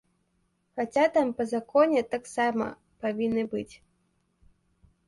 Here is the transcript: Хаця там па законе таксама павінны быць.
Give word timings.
Хаця 0.79 1.03
там 1.17 1.27
па 1.41 1.47
законе 1.53 2.01
таксама 2.15 2.65
павінны 3.05 3.43
быць. 3.55 3.71